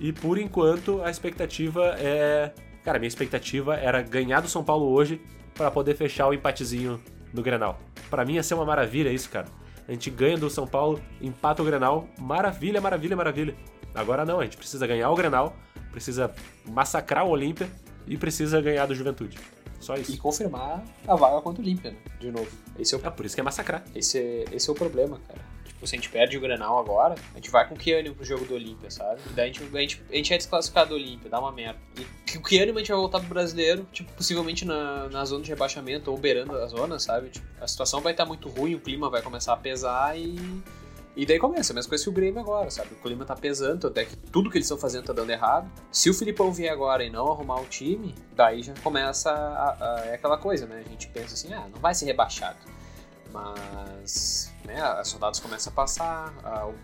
[0.00, 2.52] E por enquanto a expectativa é.
[2.84, 5.20] Cara, minha expectativa era ganhar do São Paulo hoje
[5.54, 7.00] para poder fechar o empatezinho
[7.32, 7.78] no Grenal.
[8.10, 9.46] Para mim ia ser uma maravilha isso, cara.
[9.88, 13.56] A gente ganha do São Paulo, empata o Grenal, maravilha, maravilha, maravilha.
[13.94, 15.56] Agora não, a gente precisa ganhar o Grenal,
[15.92, 16.34] precisa
[16.68, 17.68] massacrar o Olímpia
[18.06, 19.38] e precisa ganhar do Juventude.
[19.78, 20.12] Só isso.
[20.12, 21.98] E confirmar a vaga contra o Olímpia, né?
[22.18, 22.48] De novo.
[22.78, 23.06] Esse é, o...
[23.06, 23.84] é por isso que é massacrar.
[23.94, 25.40] Esse é, esse é o problema, cara.
[25.76, 28.24] Tipo, se a gente perde o Grenal agora, a gente vai com que ânimo pro
[28.24, 29.20] jogo do Olímpia, sabe?
[29.30, 31.78] E daí a gente, a, gente, a gente é desclassificado do Olímpia, dá uma merda.
[31.96, 35.50] E que ânimo a gente vai voltar pro brasileiro, tipo, possivelmente na, na zona de
[35.50, 37.28] rebaixamento ou beirando a zona, sabe?
[37.28, 40.36] Tipo, a situação vai estar tá muito ruim, o clima vai começar a pesar e.
[41.14, 42.92] E daí começa, a mesma coisa que o Grêmio agora, sabe?
[42.92, 45.70] O clima tá pesando, até que tudo que eles estão fazendo tá dando errado.
[45.90, 50.06] Se o Filipão vier agora e não arrumar o time, daí já começa a, a,
[50.08, 50.82] é aquela coisa, né?
[50.84, 52.58] A gente pensa assim, ah, não vai ser rebaixado.
[53.36, 56.74] Mas né, as soldados começam a passar, a, o,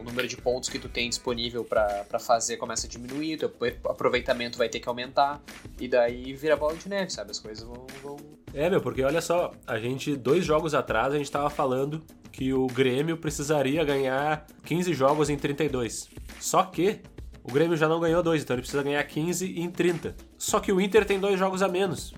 [0.00, 3.52] o, número de pontos que tu tem disponível para fazer começa a diminuir, teu
[3.84, 5.42] aproveitamento vai ter que aumentar,
[5.78, 7.30] e daí vira bola de neve, sabe?
[7.30, 8.16] As coisas vão, vão...
[8.54, 12.02] É, meu, porque olha só, a gente, dois jogos atrás, a gente tava falando
[12.32, 16.08] que o Grêmio precisaria ganhar 15 jogos em 32.
[16.40, 17.02] Só que
[17.48, 20.14] O Grêmio já não ganhou dois, então ele precisa ganhar 15 em 30.
[20.36, 22.12] Só que o Inter tem dois jogos a menos.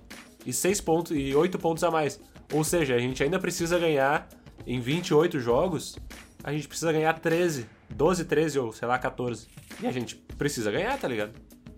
[0.44, 2.20] E seis pontos e 8 pontos a mais.
[2.52, 4.28] Ou seja, a gente ainda precisa ganhar
[4.66, 5.96] em 28 jogos,
[6.42, 9.46] a gente precisa ganhar 13, 12, 13 ou sei lá, 14.
[9.80, 11.32] E a gente precisa ganhar, tá ligado?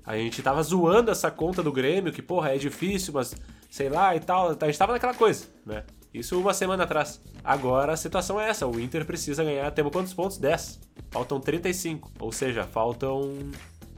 [0.04, 3.34] A gente tava zoando essa conta do Grêmio, que porra, é difícil, mas
[3.70, 4.56] sei lá e tal.
[4.60, 5.84] A gente tava naquela coisa, né?
[6.12, 7.22] Isso uma semana atrás.
[7.42, 9.70] Agora a situação é essa: o Inter precisa ganhar.
[9.70, 10.38] Temos quantos pontos?
[10.38, 10.80] 10.
[11.10, 12.10] Faltam 35.
[12.18, 13.32] Ou seja, faltam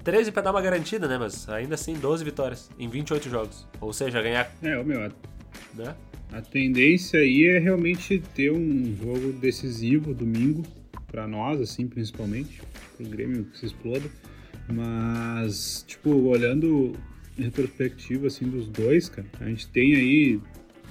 [0.05, 1.19] 13 pra dar uma garantida, né?
[1.19, 3.67] Mas ainda assim, 12 vitórias em 28 jogos.
[3.81, 4.51] Ou seja, ganhar.
[4.63, 5.11] É, o meu,
[5.75, 5.95] Né?
[6.35, 10.65] a tendência aí é realmente ter um jogo decisivo domingo,
[11.07, 12.61] pra nós, assim, principalmente,
[12.97, 14.11] pro Grêmio que se exploda.
[14.69, 16.93] Mas, tipo, olhando
[17.39, 20.41] em retrospectiva, assim, dos dois, cara, a gente tem aí.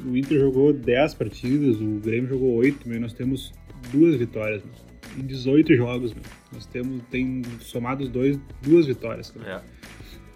[0.06, 3.52] O Inter jogou 10 partidas, o Grêmio jogou 8, mas nós temos
[3.92, 4.74] duas vitórias, meu.
[5.18, 6.24] Em 18 jogos, meu.
[6.54, 9.62] Nós temos, tem somados dois, duas vitórias, cara.
[9.62, 9.83] É.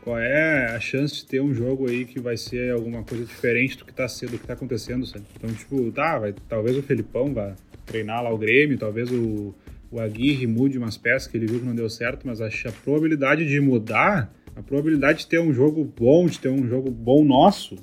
[0.08, 3.78] Qual é a chance de ter um jogo aí que vai ser alguma coisa diferente
[3.78, 5.26] do que tá sendo, do que tá acontecendo, sabe?
[5.36, 7.54] Então, tipo, tá, vai, talvez o Felipão vá
[7.86, 9.54] treinar lá o Grêmio, talvez o,
[9.92, 12.68] o Aguirre mude umas peças que ele viu que não deu certo, mas acho que
[12.70, 16.90] a probabilidade de mudar, a probabilidade de ter um jogo bom, de ter um jogo
[16.90, 17.76] bom nosso,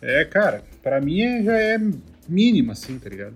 [0.00, 1.80] é, cara, pra mim é- já é
[2.28, 3.34] mínima, assim, tá ligado?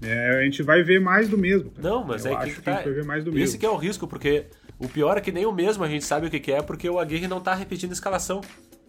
[0.00, 1.70] É, a gente vai ver mais do mesmo.
[1.72, 1.88] cara.
[1.88, 2.78] Não, mas Eu é que acho que que a tá.
[2.78, 3.58] gente vai ver mais do Esse mesmo.
[3.58, 4.44] que é o risco, porque
[4.84, 6.88] o pior é que nem o mesmo a gente sabe o que, que é, porque
[6.88, 8.40] o Aguirre não tá repetindo escalação.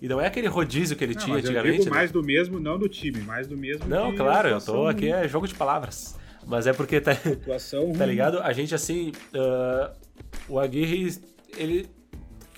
[0.02, 1.80] E não é aquele rodízio que ele Não, tinha mas eu antigamente.
[1.80, 1.98] digo né?
[1.98, 5.26] mais do mesmo, não do time, mais do mesmo Não, claro, eu tô aqui, é
[5.30, 6.18] jogo de palavras.
[6.46, 8.40] Mas é porque tá, Atuação tá ligado?
[8.40, 9.14] A gente assim.
[9.34, 9.94] ah,
[10.50, 11.22] o Aguirre,
[11.58, 11.90] ele.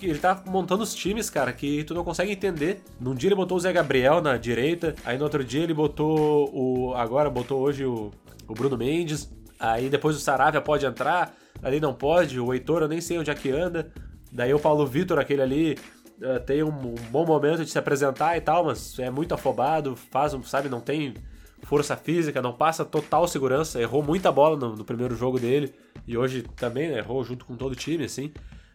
[0.02, 2.82] Ele tá montando os times, cara, que tu não consegue entender.
[3.00, 6.50] Num dia ele botou o Zé Gabriel na direita, aí no outro dia ele botou
[6.52, 6.94] o.
[6.94, 8.10] Agora botou hoje o,
[8.46, 9.30] o Bruno Mendes.
[9.58, 13.30] Aí depois o Saravia pode entrar, ali não pode, o Heitor eu nem sei onde
[13.30, 13.90] é que anda.
[14.32, 15.78] Daí o Paulo Vitor, aquele ali,
[16.22, 19.96] ah, tem um, um bom momento de se apresentar e tal, mas é muito afobado,
[19.96, 21.14] faz, um- sabe, não tem
[21.62, 25.72] força física, não passa total segurança, errou muita bola no, no primeiro jogo dele
[26.06, 28.32] e hoje também né, errou junto com todo o time, assim.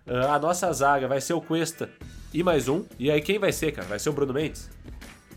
[0.08, 1.90] Ah, a nossa zaga vai ser o Cuesta
[2.34, 2.84] e mais um.
[2.98, 3.88] E aí quem vai ser, cara?
[3.88, 4.70] Vai ser o Bruno Mendes?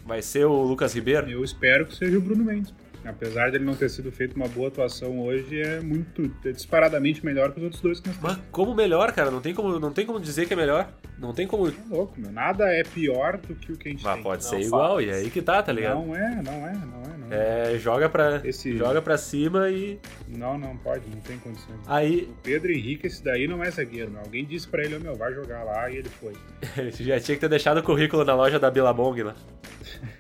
[0.07, 1.31] Vai ser o Lucas Ribeiro?
[1.31, 2.73] Eu espero que seja o Bruno Mendes.
[3.07, 7.53] Apesar dele não ter sido feito uma boa atuação hoje, é muito é disparadamente melhor
[7.53, 8.37] que os outros dois que nós temos.
[8.39, 9.31] Mas como melhor, cara?
[9.31, 10.89] Não tem como, não tem como dizer que é melhor.
[11.19, 11.71] Não tem como.
[11.71, 12.33] Tá louco, meu.
[12.33, 14.23] Nada é pior do que o que a gente Mas tem.
[14.23, 15.15] pode Não ser igual, e isso.
[15.19, 15.95] aí que tá, tá ligado?
[16.05, 17.75] Não é, não é, não é, não é.
[17.75, 19.99] É, joga pra, Esse- joga pra cima e.
[20.29, 21.79] Não, não pode, não tem condições.
[21.87, 24.21] Aí O Pedro Henrique, esse daí não é zagueiro, meu.
[24.23, 26.33] Alguém disse pra ele, ó, meu, vai jogar lá, e ele foi.
[26.77, 29.37] ele já tinha que ter deixado o currículo na loja da Billabong lá.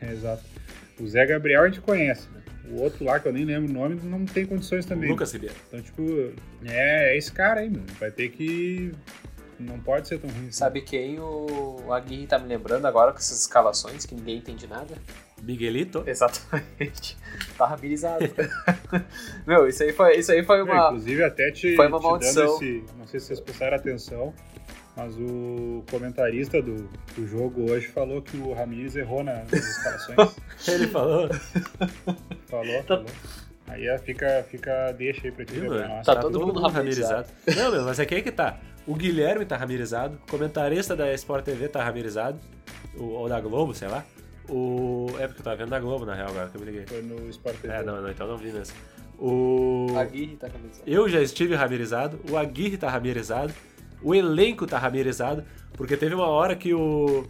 [0.00, 0.42] É, exato.
[1.00, 2.33] O Zé Gabriel a gente conhece, né?
[2.70, 5.10] O outro lá, que eu nem lembro o nome, não tem condições também.
[5.10, 5.54] Lucas Ribeiro.
[5.68, 6.02] Então, tipo,
[6.64, 7.82] é, é esse cara aí, meu.
[8.00, 8.92] Vai ter que.
[9.60, 10.42] Não pode ser tão ruim.
[10.48, 10.52] assim.
[10.52, 14.94] Sabe quem o Aguirre tá me lembrando agora com essas escalações que ninguém entende nada?
[15.42, 16.02] Miguelito.
[16.06, 17.16] Exatamente.
[17.58, 18.24] Tá rabilizado.
[19.46, 20.86] Meu, isso aí foi, isso aí foi É, uma.
[20.86, 22.44] inclusive, até te, foi uma te maldição.
[22.46, 22.84] dando esse.
[22.98, 24.34] Não sei se vocês prestaram atenção,
[24.96, 30.36] mas o comentarista do, do jogo hoje falou que o Ramires errou na- nas escalações.
[30.68, 31.28] Ele falou.
[32.48, 33.06] falou, falou.
[33.66, 35.58] Aí é, fica, fica, deixa aí pra ti?
[35.58, 37.26] Nossa, Tá todo mundo ramirizado.
[37.56, 38.58] Não, meu, mas aqui é que tá.
[38.86, 42.38] O Guilherme tá ramirizado, o comentarista da Sport TV tá ramirizado,
[42.94, 44.04] o, ou da Globo, sei lá.
[44.48, 45.06] O.
[45.18, 46.86] É porque eu tava vendo da Globo, na real, agora que eu me liguei.
[46.86, 47.72] Foi no Sport TV.
[47.74, 48.76] É, não, não, então não vi mesmo.
[49.18, 49.86] O.
[49.98, 50.82] Aguirre tá rabilizado.
[50.86, 53.54] Eu já estive ramirizado, o Aguirre tá ramirizado,
[54.04, 57.24] o elenco tá ramirizado, porque teve uma hora que o,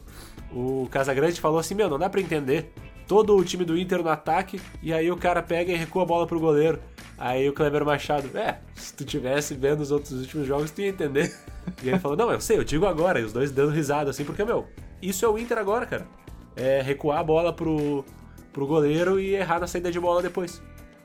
[0.53, 2.73] o Casagrande falou assim, meu, não dá pra entender.
[3.07, 6.07] Todo o time do Inter no ataque, e aí o cara pega e recua a
[6.07, 6.81] bola pro goleiro.
[7.17, 10.89] Aí o Kleber Machado, é, se tu tivesse vendo os outros últimos jogos, tu ia
[10.89, 11.33] entender.
[11.83, 14.23] E ele falou, não, eu sei, eu digo agora, e os dois dando risada, assim,
[14.23, 14.67] porque, meu,
[15.01, 16.07] isso é o Inter agora, cara.
[16.55, 18.05] É recuar a bola pro,
[18.53, 20.61] pro goleiro e errar na saída de bola depois.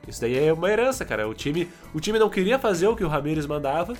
[0.06, 1.26] Isso daí é uma herança, cara.
[1.26, 3.94] O time, o time não queria fazer o que o Ramires mandava,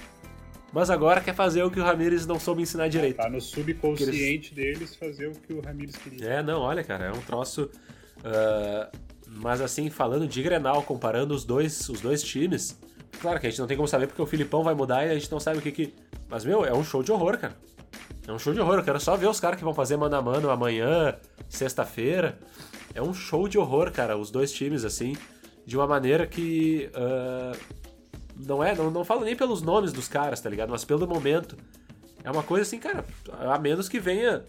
[0.72, 3.16] mas agora quer fazer o que o Ramires não soube ensinar direito.
[3.16, 6.26] Tá no subconsciente deles fazer o que o Ramires queria.
[6.26, 7.70] É, não, olha, cara, é um troço.
[8.24, 8.90] ah,
[9.32, 12.78] mas assim, falando de Grenal, comparando os dois, os dois times,
[13.20, 15.14] claro que a gente não tem como saber porque o Filipão vai mudar e a
[15.14, 15.94] gente não sabe o que que.
[16.28, 17.54] Mas, meu, é um show de horror, cara.
[18.26, 18.78] É um show de horror.
[18.78, 21.16] Eu quero só ver os caras que vão fazer mano a mano amanhã,
[21.48, 22.38] sexta-feira.
[22.92, 25.16] É um show de horror, cara, os dois times, assim,
[25.64, 26.90] de uma maneira que.
[26.94, 27.52] ah,
[28.46, 30.70] não é, não, não falo nem pelos nomes dos caras, tá ligado?
[30.70, 31.56] Mas pelo momento.
[32.22, 33.04] É uma coisa assim, cara,
[33.48, 34.44] a menos que venha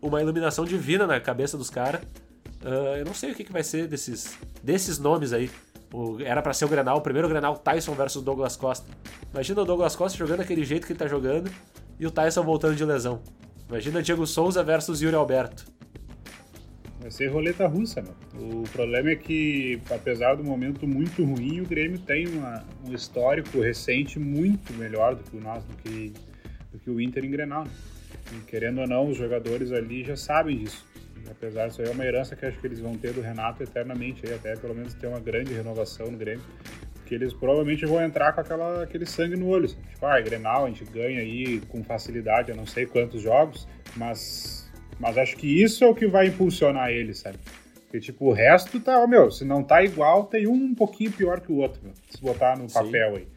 [0.00, 2.02] uma iluminação divina na cabeça dos caras.
[2.64, 5.50] Ah, eu não sei o que, que vai ser desses, desses nomes aí.
[5.92, 8.86] O- era pra ser o Grenal, o primeiro Grenal Tyson versus Douglas Costa.
[9.32, 11.50] Imagina o Douglas Costa jogando daquele jeito que ele tá jogando
[11.98, 13.20] e o Tyson voltando de lesão.
[13.68, 15.64] Imagina Diego Souza versus Yuri Alberto.
[17.02, 18.14] Vai ser roleta russa, meu.
[18.60, 23.60] O problema é que, apesar do momento muito ruim, o Grêmio tem uma, um histórico
[23.60, 26.12] recente muito melhor do que o nosso, do que,
[26.70, 27.66] do que o Inter em Grenal.
[28.32, 30.86] E, querendo ou não, os jogadores ali já sabem disso.
[31.26, 33.64] E, apesar disso aí, é uma herança que acho que eles vão ter do Renato
[33.64, 36.44] eternamente, aí, até pelo menos ter uma grande renovação no Grêmio.
[37.04, 39.66] Que eles provavelmente vão entrar com aquela, aquele sangue no olho.
[39.66, 43.66] Tipo, ah, é Grenal, a gente ganha aí com facilidade, eu não sei quantos jogos,
[43.96, 44.61] mas
[45.02, 47.36] mas acho que isso é o que vai impulsionar ele, sabe?
[47.82, 51.10] Porque, tipo, o resto tá, ó, meu, se não tá igual, tem um um pouquinho
[51.12, 52.74] pior que o outro, meu, se botar no Sim.
[52.74, 53.28] papel aí.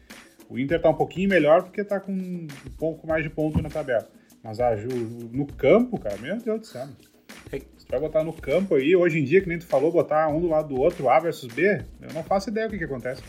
[0.48, 2.46] O Inter tá um pouquinho melhor porque tá com um
[2.78, 4.08] pouco mais de ponto na tabela.
[4.42, 4.88] Mas a Ju,
[5.32, 6.86] no campo, cara, meu Deus do céu.
[7.52, 10.28] É- Se vai botar no campo aí, hoje em dia, que nem tu falou, botar
[10.28, 12.84] um do lado do outro, A versus B, eu não faço ideia do que, que
[12.84, 13.22] acontece.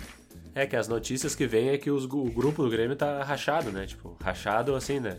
[0.55, 3.71] É que as notícias que vem é que os- o grupo do Grêmio tá rachado,
[3.71, 3.85] né?
[3.85, 5.17] Tipo, rachado assim, né?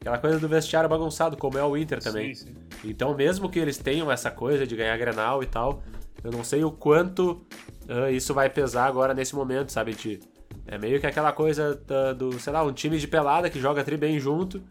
[0.00, 2.34] Aquela coisa do vestiário bagunçado, como é o Inter também.
[2.34, 2.54] Sim, sim.
[2.84, 5.82] Então, mesmo que eles tenham essa coisa de ganhar Grenal e tal,
[6.22, 7.44] eu não sei o quanto
[7.88, 9.94] ah, isso vai pesar agora nesse momento, sabe?
[9.94, 10.20] De,
[10.66, 11.74] é meio que aquela coisa
[12.16, 14.62] do, sei lá, um time de pelada que joga tri bem junto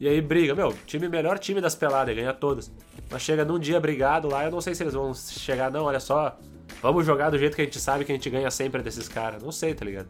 [0.00, 0.54] e aí briga.
[0.54, 2.72] Meu, time melhor time das peladas, ganha todas.
[3.08, 6.00] Mas chega num dia brigado lá, eu não sei se eles vão chegar, não, olha
[6.00, 6.36] só,
[6.82, 9.42] vamos jogar do jeito que a gente sabe que a gente ganha sempre desses caras.
[9.42, 10.08] Não sei, tá ligado?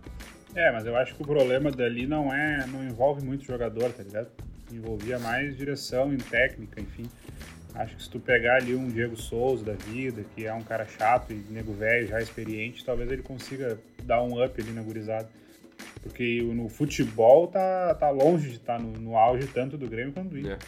[0.54, 2.66] É, mas eu acho que o problema dali não é.
[2.66, 4.28] não envolve muito jogador, tá ligado?
[4.72, 7.08] Envolvia mais direção e técnica, enfim.
[7.74, 10.86] Acho que se tu pegar ali um Diego Souza da vida, que é um cara
[10.86, 15.28] chato e nego velho, já experiente, talvez ele consiga dar um up ali na gurizada.
[16.02, 20.30] Porque no futebol tá, tá longe de estar no, no auge tanto do Grêmio quanto
[20.30, 20.52] do Inter.
[20.52, 20.58] É.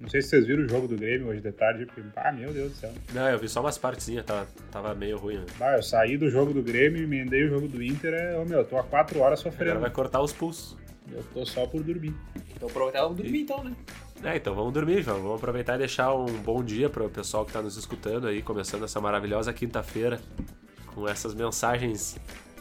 [0.00, 2.52] Não sei se vocês viram o jogo do Grêmio hoje de tarde, porque, ah, meu
[2.52, 2.92] Deus do céu.
[3.12, 5.36] Não, eu vi só umas partezinhas, tava, tava meio ruim.
[5.36, 5.46] Né?
[5.60, 8.58] Ah, eu saí do jogo do Grêmio emendei o jogo do Inter, é, ô meu,
[8.58, 9.80] eu tô há quatro horas Agora sofrendo.
[9.80, 10.76] vai cortar os pulsos.
[11.10, 12.14] Eu tô só por dormir.
[12.54, 13.74] Então aproveitar vamos dormir então, né?
[14.22, 15.20] É, então vamos dormir, João.
[15.20, 18.84] Vamos aproveitar e deixar um bom dia pro pessoal que tá nos escutando aí, começando
[18.84, 20.20] essa maravilhosa quinta-feira
[20.94, 22.16] com essas mensagens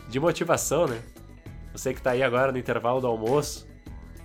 [0.10, 1.02] de motivação, né?
[1.72, 3.68] Você que tá aí agora no intervalo do almoço,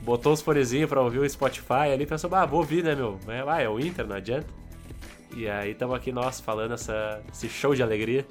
[0.03, 3.19] botou os fonezinhos pra ouvir o Spotify ali, pensou, ah, vou ouvir, né, meu?
[3.47, 4.47] Ah, é o Inter, não adianta.
[5.37, 8.27] E aí estamos aqui nós falando essa, esse show de alegria.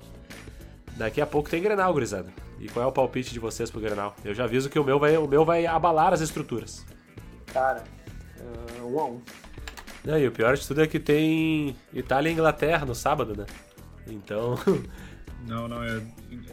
[0.97, 2.29] Daqui a pouco tem Grenal, gurizada.
[2.59, 4.15] E qual é o palpite de vocês pro Grenal?
[4.25, 6.83] Eu já aviso que o meu vai, o meu vai abalar as estruturas.
[7.53, 7.83] Cara,
[8.39, 9.21] ah, um a um.
[10.03, 13.45] Não, e o pior de tudo é que tem Itália e Inglaterra no sábado, né?
[14.07, 14.57] Então.
[15.47, 16.01] Não, não, é,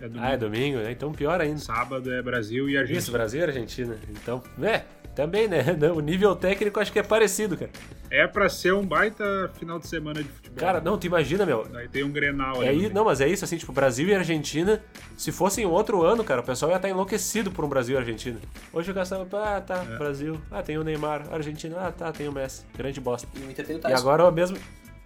[0.01, 0.19] é domingo.
[0.21, 0.93] ah, é domingo, né?
[0.93, 1.59] Então pior ainda.
[1.59, 2.99] Sábado é Brasil e Argentina.
[3.01, 3.99] Isso, Brasil e Argentina.
[4.09, 5.65] Então, é, também, né?
[5.95, 7.71] O nível técnico acho que é parecido, cara.
[8.11, 10.59] É pra ser um baita final de semana de futebol.
[10.59, 11.65] Cara, não, tu imagina, meu.
[11.65, 14.81] Daí tem um Grenal É aí, não, mas é isso, assim, tipo, Brasil e Argentina,
[15.17, 17.99] se fosse em outro ano, cara, o pessoal ia estar enlouquecido por um Brasil e
[17.99, 18.39] Argentina.
[18.73, 22.33] Hoje o Gastão, ah, tá, Brasil, ah, tem o Neymar, Argentina, ah, tá, tem o
[22.33, 23.27] Messi, grande bosta.
[23.35, 23.97] E o Inter tem o E Tyson.
[23.97, 24.57] agora é o mesmo.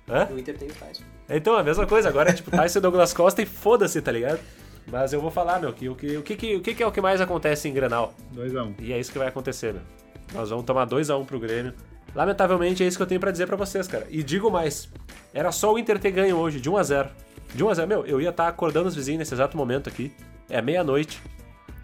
[0.09, 0.29] Hã?
[0.31, 1.03] E o Inter tem o Tyson.
[1.31, 4.41] Então, a mesma coisa, agora é tipo Tyson e Douglas Costa e foda-se, tá ligado?
[4.91, 6.93] Mas eu vou falar, meu, que o que, o que, que- o que, é o
[6.93, 8.15] que mais acontece em Grenal?
[8.35, 8.75] 2x1.
[8.81, 9.83] E é isso que vai acontecer, meu.
[10.35, 11.75] Nós vamos tomar 2x1 pro Grêmio.
[12.15, 14.07] Lamentavelmente é isso que eu tenho pra dizer pra vocês, cara.
[14.11, 14.89] E digo mais,
[15.35, 17.09] era só o Inter ter ganho hoje, de 1x0.
[17.55, 20.11] De 1x0, meu, eu ia estar acordando os vizinhos nesse exato momento aqui.
[20.49, 21.21] É meia-noite.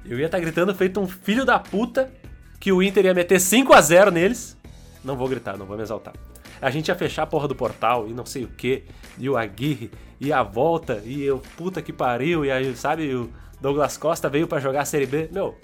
[0.05, 2.11] Eu ia estar gritando feito um filho da puta
[2.59, 4.57] que o Inter ia meter 5x0 neles.
[5.05, 6.15] Não vou gritar, não vou me exaltar.
[6.61, 8.85] A gente ia fechar a porra do portal e não sei o que,
[9.19, 9.91] e o Aguirre,
[10.21, 14.47] e a volta, e eu, puta que pariu, e aí, sabe, o Douglas Costa veio
[14.47, 15.29] pra jogar a Série B.
[15.33, 15.57] Meu,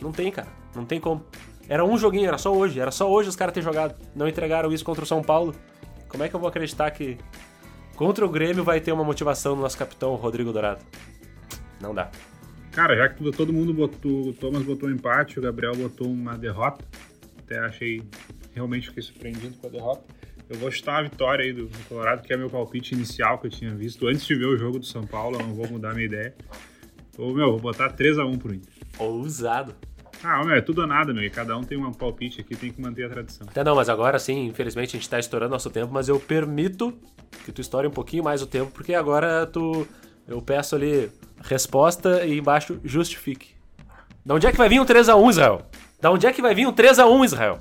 [0.00, 1.24] não tem, cara, não tem como.
[1.68, 3.94] Era um joguinho, era só hoje, era só hoje os caras terem jogado.
[4.14, 5.54] Não entregaram isso contra o São Paulo.
[6.08, 7.16] Como é que eu vou acreditar que
[7.96, 10.84] contra o Grêmio vai ter uma motivação no nosso capitão Rodrigo Dourado?
[11.80, 12.10] Não dá.
[12.70, 14.28] Cara, já que todo mundo botou.
[14.28, 16.84] O Thomas botou um empate, o Gabriel botou uma derrota.
[17.38, 18.02] Até achei.
[18.52, 20.04] Realmente fiquei surpreendido com a derrota.
[20.48, 23.46] Eu vou chutar a vitória aí do, do Colorado, que é meu palpite inicial que
[23.46, 25.38] eu tinha visto antes de ver o jogo do São Paulo.
[25.40, 26.34] Eu não vou mudar minha ideia.
[27.16, 28.72] Ô, meu, vou botar 3x1 pro Inter.
[28.98, 29.74] Ousado.
[30.22, 31.22] Ah, meu, é tudo ou nada, meu.
[31.22, 33.46] E cada um tem um palpite aqui, tem que manter a tradição.
[33.48, 36.96] Até não, mas agora sim, infelizmente a gente tá estourando nosso tempo, mas eu permito
[37.44, 39.86] que tu estoure um pouquinho mais o tempo, porque agora tu.
[40.26, 41.10] Eu peço ali
[41.42, 43.54] resposta e embaixo justifique.
[44.24, 45.66] Da onde é que vai vir um 3x1, Israel?
[46.00, 47.58] Da onde é que vai vir um 3x1, Israel?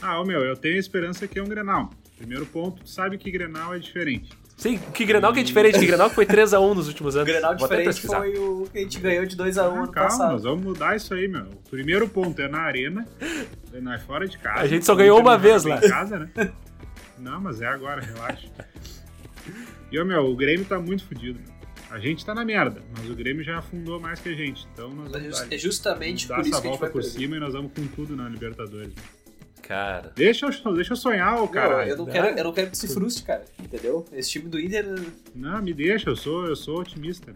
[0.00, 1.90] Ah, ô, meu, eu tenho a esperança que é um Grenal.
[2.16, 4.30] Primeiro ponto, sabe que Grenal é diferente.
[4.56, 7.30] Sim, que Grenal que é diferente, que Grenal que foi 3x1 nos últimos O anos.
[7.30, 10.32] Grenal Vou diferente foi o que a gente ganhou de 2x1 Ah, ano calma, passado.
[10.32, 11.42] nós vamos mudar isso aí, meu.
[11.44, 13.06] O primeiro ponto é na arena,
[13.82, 14.60] não é fora de casa.
[14.60, 15.76] A gente só O ganhou uma vez lá.
[15.76, 16.30] Em casa, né?
[17.18, 18.48] Não, mas é agora, relaxa.
[19.92, 21.54] E, ô, meu, o Grêmio tá muito fodido, meu.
[21.90, 24.66] A gente tá na merda, mas o Grêmio já afundou mais que a gente.
[24.72, 26.86] Então nós é vamos dar, É justamente dar por isso essa que a gente volta
[26.86, 27.18] vai por perder.
[27.20, 28.92] cima e nós vamos com tudo na Libertadores.
[29.66, 30.12] Cara.
[30.14, 31.86] Deixa eu, deixa eu sonhar, ô cara.
[31.86, 33.44] eu, não quero, eu não quero que se frustre, cara.
[33.58, 34.04] Entendeu?
[34.12, 34.84] Esse time do Inter.
[35.34, 37.32] Não, me deixa, eu sou, eu sou otimista.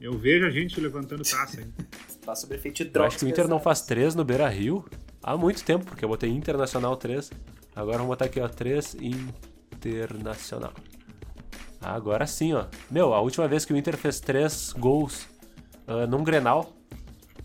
[0.00, 1.72] Eu vejo a gente levantando taça, hein?
[2.24, 3.14] Tá sobre efeito de Eu drogas.
[3.14, 4.84] acho que o Inter não faz 3 no Beira Rio
[5.20, 7.32] há muito tempo, porque eu botei Internacional 3.
[7.74, 8.96] Agora vamos botar aqui, ó, 3
[9.74, 10.72] Internacional.
[11.80, 12.66] Agora sim, ó.
[12.88, 15.26] Meu, a última vez que o Inter fez 3 gols
[15.86, 16.72] ah, num Grenal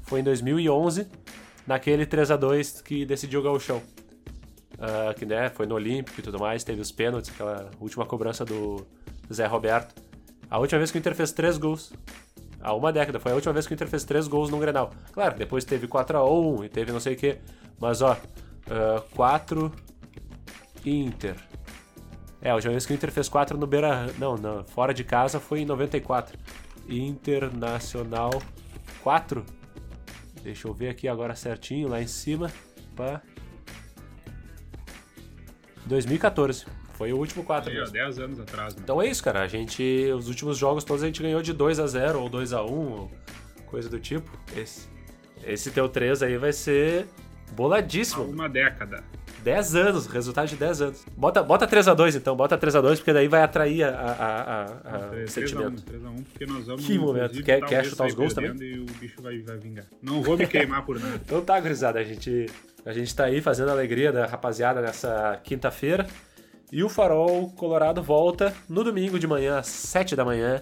[0.03, 1.07] foi em 2011,
[1.65, 3.81] naquele 3 a 2 que decidiu o gauchão.
[4.79, 8.45] Ah, que né, foi no Olímpico e tudo mais, teve os pênaltis, aquela última cobrança
[8.45, 8.85] do
[9.31, 10.01] Zé Roberto.
[10.49, 11.91] A última vez que o Inter fez 3 gols
[12.59, 13.19] há uma década.
[13.19, 14.91] Foi a última vez que o Inter fez três gols num Grenal.
[15.11, 17.37] Claro, depois teve 4x1 e teve não sei o que.
[17.79, 18.17] Mas ó,
[19.15, 19.71] 4
[20.85, 21.35] Inter.
[22.41, 24.07] É, a última vez que o Inter fez 4 no Beira.
[24.17, 26.37] Não, não, fora de casa foi em 94.
[26.87, 28.31] Internacional
[29.01, 29.45] 4.
[30.43, 32.51] Deixa eu ver aqui agora certinho, lá em cima.
[32.95, 33.21] Pá.
[35.87, 36.65] 2014.
[36.93, 37.93] Foi o último 4 Aí, ó, mesmo.
[37.93, 38.83] 10 anos atrás, mano.
[38.83, 39.41] Então é isso, cara.
[39.41, 39.83] A gente.
[40.15, 42.67] Os últimos jogos todos a gente ganhou de 2 a 0 ou 2 a 1
[42.69, 43.11] ou
[43.67, 44.29] coisa do tipo.
[44.55, 44.87] Esse,
[45.43, 47.07] esse teu 3 aí vai ser
[47.49, 48.23] Há boladíssimo.
[48.23, 49.03] uma década.
[49.43, 51.05] 10 anos, resultado de 10 anos.
[51.15, 54.65] Bota, bota 3x2 então, bota 3x2, porque daí vai atrair a, a, a, a-
[55.09, 55.83] o 3x1, sentimento.
[55.83, 56.85] 3x1, porque nós vamos.
[56.85, 57.43] Que momento.
[57.43, 59.85] Quer- talvez quer chutar os gols perdendo E o bicho vai, vai vingar.
[60.01, 61.15] Não vou me queimar por nada.
[61.25, 62.47] Então tá, gurizada, a gente,
[62.85, 66.05] a gente tá aí fazendo a alegria da rapaziada nessa quinta-feira.
[66.71, 70.61] E o Farol Colorado volta no domingo de manhã, às 7 da manhã,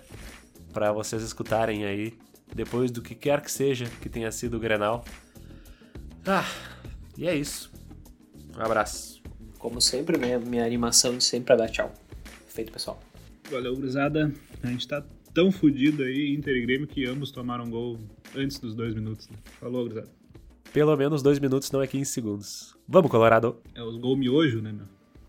[0.71, 2.13] pra vocês escutarem aí,
[2.53, 5.03] depois do que quer que seja que tenha sido o Grenal.
[6.27, 6.45] Ah,
[7.17, 7.71] e é isso.
[8.57, 9.21] Um abraço.
[9.59, 11.91] Como sempre, minha, minha animação de sempre pra dar tchau.
[12.47, 12.99] Feito, pessoal.
[13.51, 14.31] Valeu, gurizada.
[14.63, 17.99] A gente tá tão fudido aí, Inter e Grêmio, que ambos tomaram gol
[18.35, 19.27] antes dos dois minutos.
[19.27, 19.37] Né?
[19.59, 20.09] Falou, gurizada.
[20.71, 22.75] Pelo menos dois minutos, não é 15 segundos.
[22.87, 23.57] Vamos, Colorado!
[23.73, 24.85] É os gol miojo, né, meu?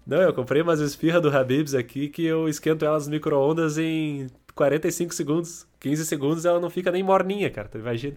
[0.06, 4.28] Não, eu comprei umas esfirras do Habibs aqui que eu esquento elas no micro-ondas em
[4.54, 5.66] 45 segundos.
[5.80, 7.68] 15 segundos ela não fica nem morninha, cara.
[7.68, 8.16] Tu imagina?